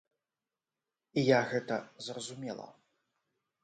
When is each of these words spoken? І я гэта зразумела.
І 1.23 1.25
я 1.27 1.39
гэта 1.53 1.81
зразумела. 2.09 2.67